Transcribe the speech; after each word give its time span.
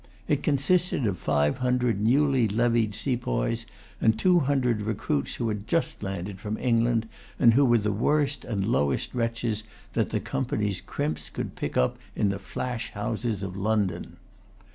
It 0.27 0.41
consisted 0.41 1.05
of 1.05 1.19
five 1.19 1.59
hundred 1.59 2.01
newly 2.01 2.47
levied 2.47 2.95
sepoys 2.95 3.67
and 4.01 4.17
two 4.17 4.39
hundred 4.39 4.81
recruits 4.81 5.35
who 5.35 5.47
had 5.49 5.67
just 5.67 6.01
landed 6.01 6.39
from 6.41 6.57
England, 6.57 7.07
and 7.37 7.53
who 7.53 7.63
were 7.63 7.77
the 7.77 7.91
worst 7.91 8.43
and 8.43 8.65
lowest 8.65 9.13
wretches 9.13 9.61
that 9.93 10.09
the 10.09 10.19
Company's 10.19 10.81
crimps 10.81 11.29
could 11.29 11.55
pick 11.55 11.77
up 11.77 11.99
in 12.15 12.29
the 12.29 12.39
flash 12.39 12.91
houses 12.93 13.43
of 13.43 13.55
London. 13.55 14.17